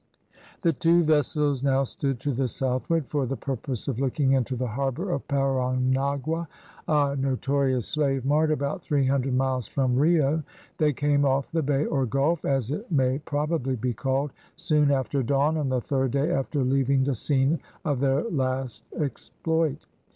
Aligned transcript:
The 0.63 0.73
two 0.73 1.03
vessels 1.03 1.61
now 1.61 1.83
stood 1.83 2.19
to 2.21 2.31
the 2.31 2.47
southward, 2.47 3.05
for 3.05 3.27
the 3.27 3.37
purpose 3.37 3.87
of 3.87 3.99
looking 3.99 4.31
into 4.31 4.55
the 4.55 4.69
harbour 4.69 5.11
of 5.11 5.27
Paranagua, 5.27 6.47
a 6.87 7.15
notorious 7.15 7.85
slave 7.87 8.25
mart, 8.25 8.49
about 8.49 8.81
three 8.81 9.05
hundred 9.05 9.35
miles 9.35 9.67
from 9.67 9.95
Rio. 9.95 10.41
They 10.79 10.91
came 10.91 11.23
off 11.23 11.51
the 11.51 11.61
bay 11.61 11.85
or 11.85 12.07
gulf, 12.07 12.43
as 12.45 12.71
it 12.71 12.91
may 12.91 13.19
probably 13.19 13.75
be 13.75 13.93
called, 13.93 14.31
soon 14.55 14.89
after 14.89 15.21
dawn 15.21 15.55
on 15.55 15.69
the 15.69 15.81
third 15.81 16.09
day 16.09 16.31
after 16.31 16.63
leaving 16.63 17.03
the 17.03 17.13
scene 17.13 17.59
of 17.85 17.99
their 17.99 18.23
last 18.23 18.83
exploit. 18.97 19.85